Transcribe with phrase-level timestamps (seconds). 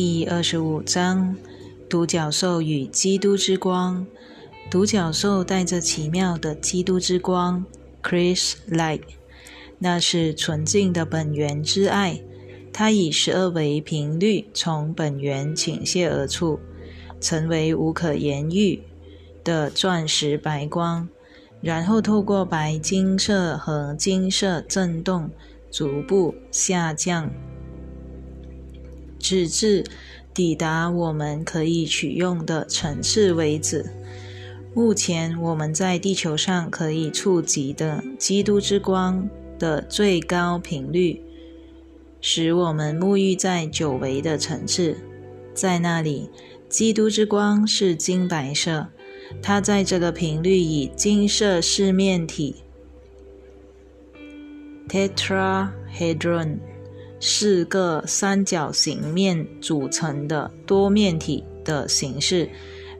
[0.00, 1.34] 第二十五章：
[1.88, 4.06] 独角兽与基督之光。
[4.70, 7.64] 独角兽带着奇妙的基督之光
[8.00, 9.00] （Christ Light），
[9.80, 12.20] 那是纯净的本源之爱。
[12.72, 16.60] 它以十二维频率从本源倾泻而出，
[17.20, 18.80] 成为无可言喻
[19.42, 21.08] 的钻石白光，
[21.60, 25.28] 然后透过白金色和金色振动，
[25.72, 27.28] 逐步下降。
[29.18, 29.84] 直至
[30.32, 33.84] 抵达我们可以取用的层次为止。
[34.74, 41.20] 目前我们在地球上可以触及的基督之光的最高频率，
[42.20, 44.96] 使我们沐浴在久违的层次。
[45.52, 46.30] 在那里，
[46.68, 48.86] 基督之光是金白色，
[49.42, 52.56] 它在这个频率以金色四面体
[54.88, 56.58] （tetrahedron）。
[57.20, 62.48] 四个三角形面组成的多面体的形式，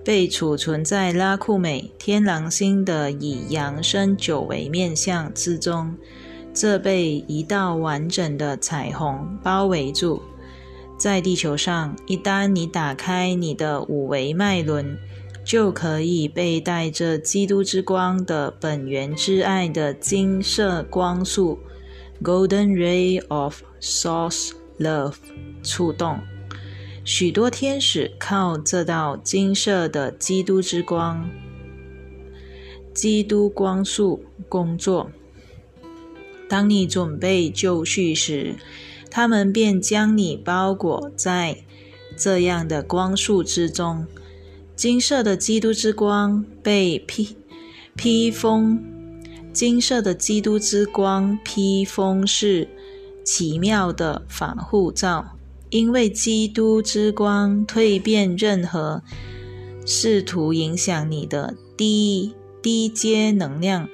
[0.05, 5.95] 被储存在拉库美天狼星的以扬升九维面相之中。
[6.53, 10.21] 这被一道完整的彩虹包围住。
[10.97, 14.99] 在地球上，一旦你打开你的五维脉轮，
[15.45, 21.61] 就可以被带着基督之光的本源之爱的金色光束。
[22.21, 25.15] Golden ray of source love
[25.63, 26.21] 触动，
[27.05, 31.29] 许多天使靠这道金色的基督之光、
[32.93, 35.11] 基督光束工作。
[36.49, 38.55] 当你准备就绪时，
[39.11, 41.59] 他们便将你包裹在
[42.17, 44.07] 这样的光束之中。
[44.75, 47.37] 金色的基督之光被披
[47.97, 48.83] 披风。
[49.53, 52.69] 金色的基督之光披风是
[53.31, 55.37] 奇妙的防护罩，
[55.69, 59.03] 因为基督之光蜕变任何
[59.85, 63.87] 试图影响你的低低阶能量。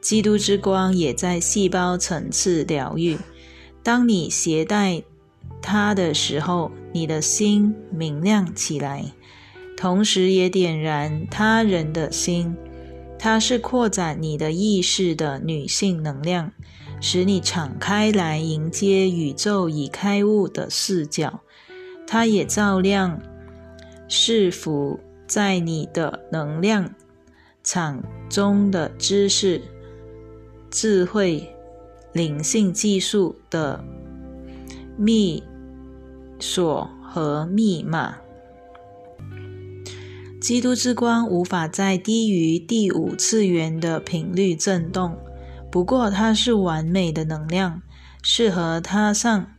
[0.00, 3.18] 基督之光也在细胞层次疗愈。
[3.82, 5.02] 当你携带
[5.60, 9.12] 它的时候，你的心明亮起来，
[9.76, 12.54] 同时也点燃他人的心。
[13.18, 16.52] 它是扩展你的意识的女性能量，
[17.00, 21.40] 使你敞开来迎接宇宙已开悟的视角。
[22.06, 23.20] 它也照亮、
[24.08, 26.92] 是否在你的能量
[27.62, 29.62] 场中的知识、
[30.70, 31.48] 智慧、
[32.12, 33.84] 灵性技术的
[34.96, 35.42] 密
[36.40, 38.16] 锁和密码。
[40.40, 45.16] 基督之光无法在低于第五次元的频率震动，
[45.70, 47.82] 不过它是完美的能量，
[48.22, 49.52] 适合踏上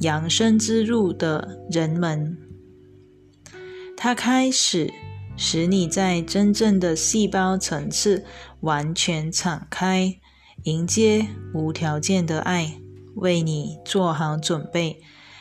[0.00, 2.38] 养生之路的人们。
[3.96, 4.92] 它开始
[5.36, 8.24] 使你在真正的细胞层次
[8.60, 10.18] 完全敞开，
[10.62, 12.80] 迎接无条件的爱，
[13.16, 15.00] 为你做好准备，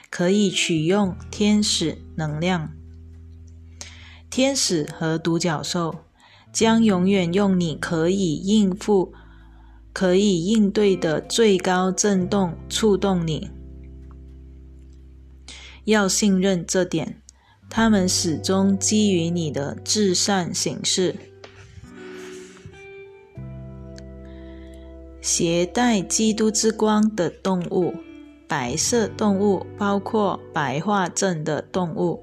[0.10, 2.72] 可以取用天使能量。
[4.30, 5.96] 天使和独角兽
[6.52, 9.14] 将永远用你可以应付、
[9.94, 13.50] 可以应对的最高震动触动你。
[15.86, 17.22] 要信任这点，
[17.70, 21.16] 他们始终基于你的至善行事。
[25.22, 27.94] 携带基督之光的动物，
[28.48, 32.22] 白色动物包括白化症的动物。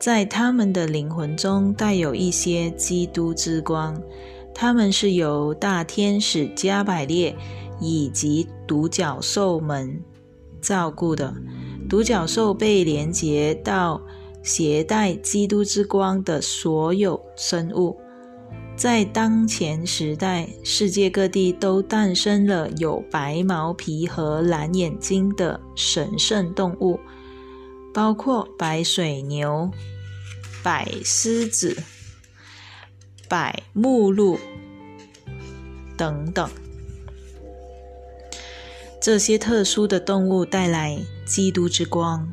[0.00, 4.00] 在他们的灵魂中带有一些基督之光，
[4.60, 7.32] 他们是由大天使加百列
[7.80, 10.02] 以及独角兽们
[10.60, 11.32] 照顾的。
[11.88, 14.02] 独角兽被连接到
[14.42, 17.96] 携带基督之光的所有生物。
[18.76, 26.98] 在当前时代，世界各地都诞生了有白毛皮和蓝眼睛的神圣动物。
[27.94, 29.70] 包括白水牛、
[30.64, 31.76] 白狮子、
[33.28, 34.38] 白目鹿
[35.96, 36.48] 等等，
[39.00, 42.32] 这些特殊的动物带来基督之光，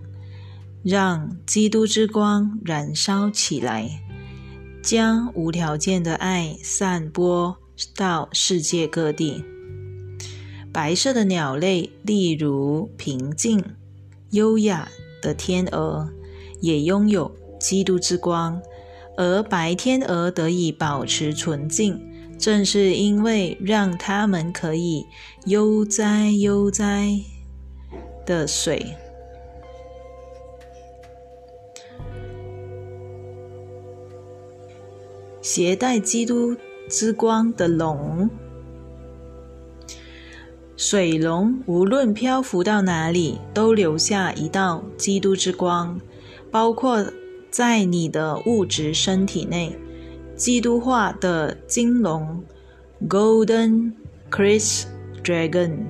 [0.83, 4.01] 让基督之光燃烧起来，
[4.81, 7.57] 将无条件的爱散播
[7.95, 9.43] 到世界各地。
[10.71, 13.63] 白色的鸟类，例如平静、
[14.31, 14.89] 优雅。
[15.21, 16.07] 的天鹅
[16.61, 18.61] 也拥有基督之光，
[19.17, 21.99] 而白天鹅得以保持纯净
[22.37, 25.05] 正是因为让他们可以
[25.45, 27.09] 悠哉悠哉
[28.25, 28.93] 的水
[35.41, 36.55] 携带基督
[36.89, 38.29] 之光的龙
[40.75, 46.01] 水龙无论漂浮到哪里都留下一道基督之光
[46.51, 47.05] 包括
[47.55, 49.73] 在你的物质身体内。
[50.35, 52.43] 基督化的金龙
[53.07, 53.93] （Golden
[54.29, 54.87] Christ
[55.23, 55.85] Dragon）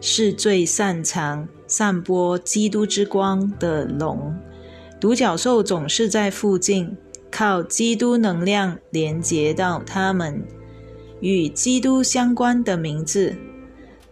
[0.00, 4.32] 是最擅长散播基督之光的龙。
[5.00, 6.96] 独角兽总是在附近，
[7.32, 10.40] 靠基督能量连接到他们
[11.20, 13.36] 与基督相关的名字。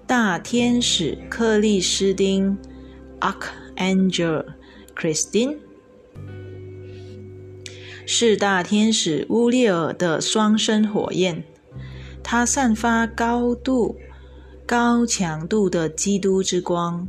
[0.09, 2.59] 大天使克利斯汀
[3.21, 4.45] （Archangel
[4.97, 5.59] Christine）
[8.09, 11.43] 是大天使乌列尔的双生火焰，
[12.23, 13.97] 它散发高度、
[14.65, 17.07] 高强度的基督之光。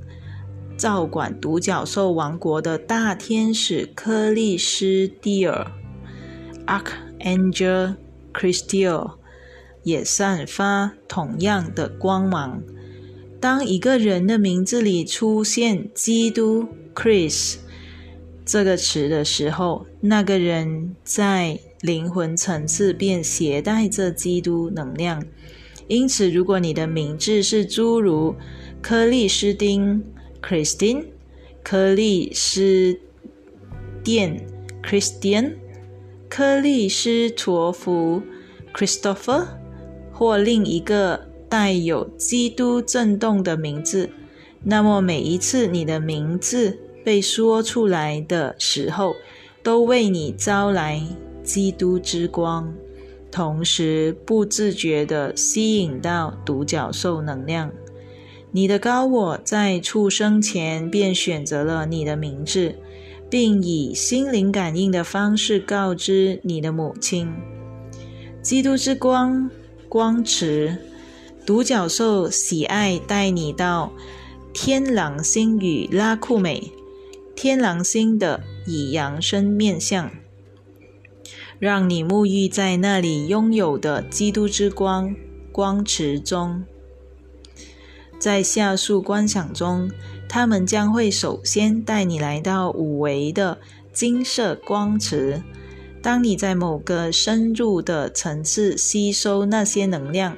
[0.75, 5.71] 照管独角兽王国的大天使克利斯蒂尔
[6.65, 7.95] （Archangel
[8.33, 9.13] Christiel）
[9.83, 12.61] 也散发同样的光芒。
[13.39, 17.57] 当一个人的名字里出现“基督 ”（Christ）
[18.47, 25.23] 这个词的时候，那个人在灵魂层次便携带着基督能量。
[25.87, 28.33] 因此，如果你的名字是诸如
[28.81, 30.01] 克利斯汀
[30.41, 31.05] （Christine）、
[31.61, 32.97] 克利斯
[34.03, 34.41] 甸
[34.81, 35.53] （Christian）、
[36.29, 38.21] 克利斯托弗
[38.73, 39.45] （Christopher）
[40.11, 41.27] 或另一个。
[41.49, 44.09] 带有基督震动的名字，
[44.65, 49.15] 那么每一次你的名字被说出来的时候，
[49.63, 51.01] 都为你招来
[51.41, 52.73] 基督之光，
[53.31, 57.71] 同时不自觉地吸引到独角兽能量。
[58.51, 62.75] 你的高我在出生前便选择了你的名字，
[63.29, 67.33] 并以心灵感应的方式告知你的母亲：
[68.41, 69.49] 基督之光
[69.87, 70.77] 光池。
[71.45, 73.93] 独角兽喜爱带你到
[74.53, 76.69] 天狼星与拉库美，
[77.37, 80.09] 天狼星的以阳生面相，
[81.59, 85.15] 让你沐浴在那里拥有的基督之光
[85.51, 86.63] 光池中。
[88.17, 89.91] 在下述观想中，
[90.27, 93.59] 他们将会首先带你来到五维的
[93.93, 95.43] 金色光池。
[96.01, 100.35] 当你在某个深入的层次吸收那些能量。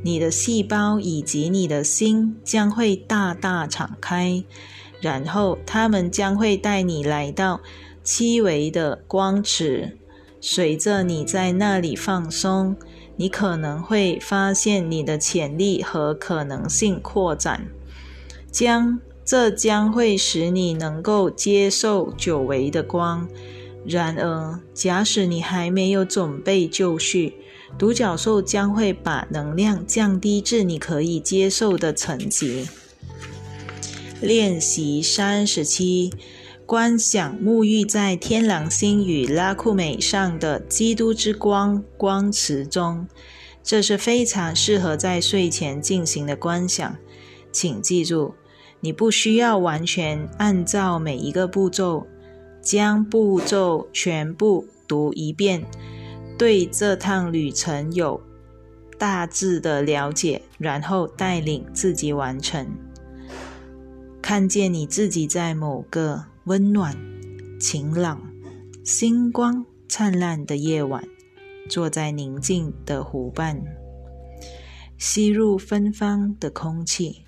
[0.00, 4.44] 你的细胞以及你的心将会大大敞开，
[5.00, 7.60] 然后他们将会带你来到
[8.02, 9.96] 七维的光池。
[10.40, 12.76] 随着你在那里放松，
[13.16, 17.66] 你可能会发现你的潜力和可能性扩展，
[18.52, 23.28] 将这将会使你能够接受久违的光。
[23.84, 27.34] 然而，假使你还没有准备就绪，
[27.76, 32.68] 独角兽将会把能量降低至你可以接受的层级。
[34.20, 36.12] 练习三十七：
[36.66, 43.06] 观想沐浴在天狼星与拉库美上的基督之光光池中。
[43.62, 46.96] 这是非常适合在睡前进行的观想。
[47.52, 48.34] 请记住，
[48.80, 52.06] 你不需要完全按照每一个步骤，
[52.60, 55.64] 将步骤全部读一遍。
[56.36, 58.20] 对这趟旅程有
[58.98, 62.66] 大致的了解，然后带领自己完成。
[64.28, 66.94] 看见你自己在某个温暖、
[67.58, 68.20] 晴朗、
[68.84, 71.02] 星光灿烂的夜晚，
[71.70, 73.58] 坐在宁静的湖畔，
[74.98, 77.24] 吸入芬芳的空气。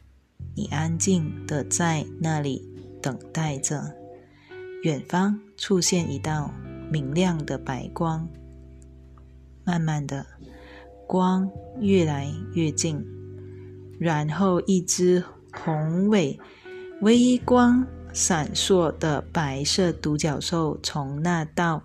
[0.54, 2.68] 你安静的在那里
[3.00, 3.82] 等待着。
[4.82, 6.52] 远方出现一道
[6.92, 8.28] 明亮的白光。
[9.64, 10.26] 慢慢的，
[11.06, 13.02] 光越来越近，
[13.98, 16.38] 然后一只宏伟、
[17.02, 21.82] 微光闪烁的白色独角兽从那道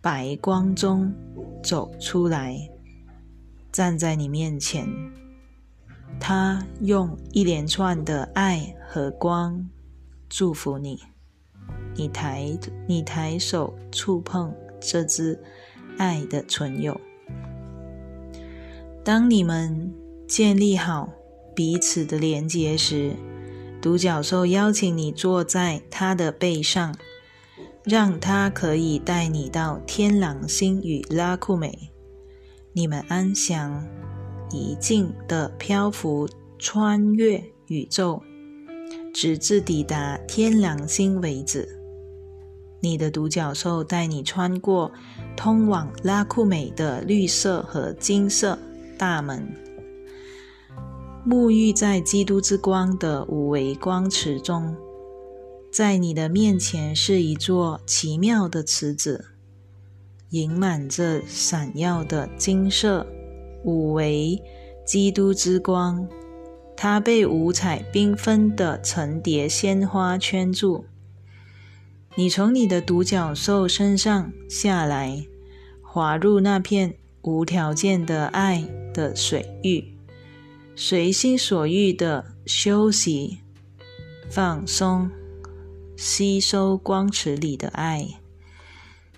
[0.00, 1.12] 白光中
[1.60, 2.56] 走出来，
[3.72, 4.86] 站在你面前。
[6.20, 9.68] 它用一连串的爱和光
[10.28, 11.02] 祝福你。
[11.96, 12.56] 你抬，
[12.86, 15.36] 你抬手触碰这只
[15.98, 17.00] 爱的存有。
[19.02, 19.92] 当你们
[20.28, 21.08] 建立好
[21.56, 23.16] 彼此的连接时，
[23.84, 26.96] 独角兽邀请你坐在它的背上，
[27.82, 31.92] 让它可以带你到天狼星与拉库美。
[32.72, 33.86] 你们安详、
[34.50, 36.26] 怡静的漂浮，
[36.58, 38.22] 穿越宇宙，
[39.12, 41.68] 直至抵达天狼星为止。
[42.80, 44.90] 你的独角兽带你穿过
[45.36, 48.58] 通往拉库美的绿色和金色
[48.96, 49.46] 大门。
[51.26, 54.76] 沐浴在基督之光的五维光池中，
[55.72, 59.24] 在你的面前是一座奇妙的池子，
[60.28, 63.06] 盈满着闪耀的金色
[63.64, 64.38] 五维
[64.84, 66.06] 基督之光。
[66.76, 70.84] 它被五彩缤纷的层叠鲜花圈住。
[72.16, 75.24] 你从你的独角兽身上下来，
[75.80, 79.93] 滑入那片无条件的爱的水域。
[80.76, 83.38] 随心所欲的休息、
[84.30, 85.10] 放松、
[85.96, 88.08] 吸收光池里的爱。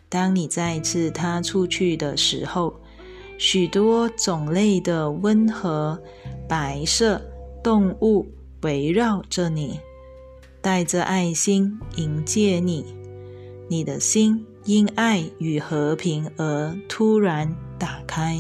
[0.08, 2.78] 当你再次踏出去的时候，
[3.38, 6.00] 许多种类的温和
[6.48, 7.20] 白色
[7.62, 8.26] 动物
[8.62, 9.80] 围绕着你，
[10.60, 12.84] 带着爱心迎接你。
[13.68, 18.38] 你的心因爱与和平而突然打开。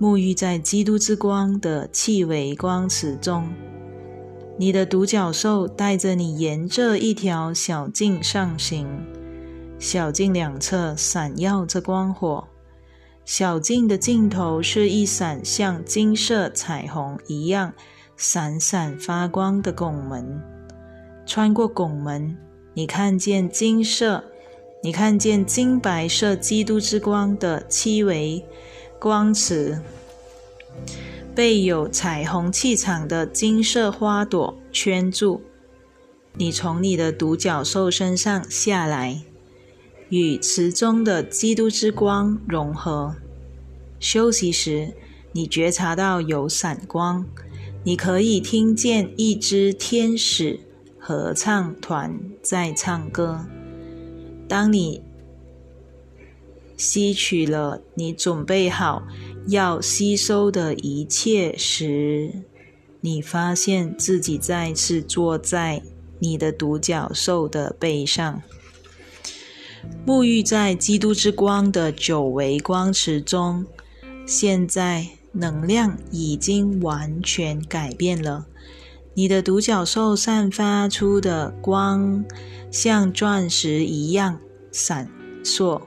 [0.00, 3.48] 沐浴在基督之光的气味光池中，
[4.58, 8.88] 你的独角兽带着你沿着一条小径上行。
[9.78, 12.44] 小径两侧闪耀着光火，
[13.24, 17.72] 小径的尽头是一闪像金色彩虹一样
[18.16, 20.40] 闪闪发光的拱门。
[21.26, 22.36] 穿过拱门，
[22.72, 24.24] 你看见金色，
[24.82, 28.44] 你看见金白色基督之光的七维。
[29.04, 29.82] 光池
[31.34, 35.42] 被有彩虹气场的金色花朵圈住。
[36.38, 39.20] 你从你的独角兽身上下来，
[40.08, 43.16] 与池中的基督之光融合。
[44.00, 44.94] 休息时，
[45.32, 47.26] 你觉察到有闪光，
[47.82, 50.58] 你可以听见一支天使
[50.98, 53.44] 合唱团在唱歌。
[54.48, 55.02] 当你
[56.84, 59.02] 吸取了你准备好
[59.48, 62.30] 要吸收的一切时，
[63.00, 65.82] 你发现自己再次坐在
[66.18, 68.42] 你的独角兽的背上，
[70.06, 73.64] 沐浴在基督之光的九维光池中。
[74.26, 78.46] 现在能量已经完全改变了，
[79.14, 82.24] 你的独角兽散发出的光
[82.70, 84.38] 像钻石一样
[84.70, 85.10] 闪
[85.42, 85.80] 烁。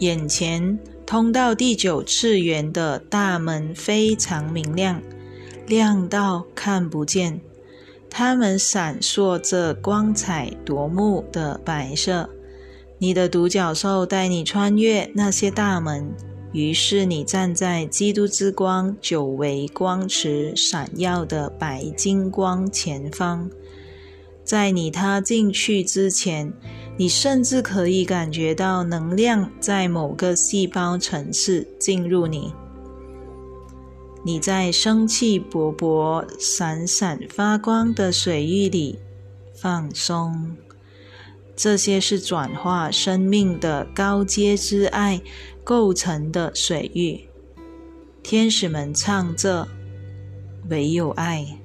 [0.00, 5.02] 眼前通到第九次元的大门非常明亮，
[5.66, 7.38] 亮到看不见。
[8.08, 12.28] 它们闪烁着光彩夺目的白色。
[12.98, 16.10] 你的独角兽带你穿越那些大门，
[16.52, 23.50] 于是你站在基督之光久违光池闪耀的白金光前方。
[24.50, 26.52] 在你踏进去之前。
[27.00, 32.52] 你甚至可以感觉到能量在某个细胞层次进入你。
[34.22, 38.98] 你在生气勃勃、闪闪发光的水域里
[39.54, 40.54] 放松。
[41.56, 45.22] 这些是转化生命的高阶之爱
[45.64, 47.20] 构成的水域。
[48.22, 49.66] 天使们唱着
[50.68, 51.59] “唯有爱”，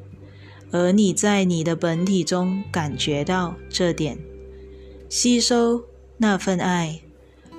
[0.72, 4.18] 而你在你的本体中感觉到这点。
[5.10, 5.84] 吸收
[6.18, 7.02] 那份爱，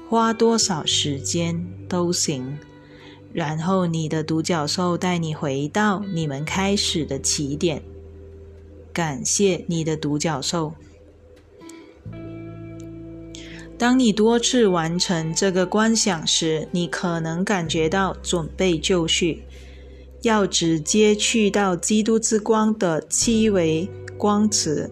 [0.09, 2.59] 花多少时间都行。
[3.33, 7.83] 然后你的独角兽带你回到你们开始的起点。
[8.93, 10.73] 感谢你的独角兽。
[13.79, 19.43] 当你多次完成这个观想时，你可能感觉到准备就绪，
[20.23, 24.91] 要直接去到基督之光的七维光池。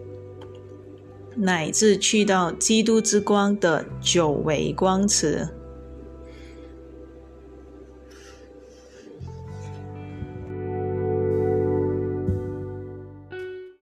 [1.37, 5.47] 乃至去到基督之光的九维光池，